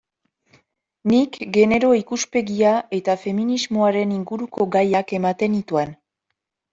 [1.11, 5.93] Nik genero ikuspegia eta feminismoaren inguruko gaiak ematen nituen.